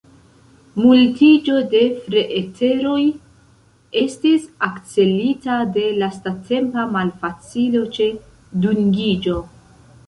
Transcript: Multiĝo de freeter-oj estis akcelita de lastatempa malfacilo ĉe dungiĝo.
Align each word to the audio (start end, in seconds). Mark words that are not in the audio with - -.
Multiĝo 0.83 1.57
de 1.73 1.81
freeter-oj 2.05 3.03
estis 4.01 4.49
akcelita 4.71 5.59
de 5.79 5.85
lastatempa 6.03 6.91
malfacilo 6.99 7.85
ĉe 7.99 8.11
dungiĝo. 8.67 9.41